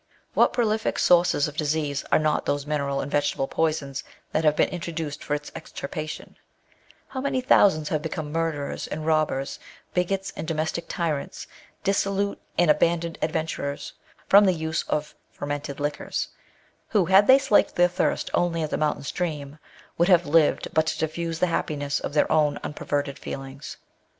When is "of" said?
1.47-1.55, 14.89-15.13, 21.99-22.15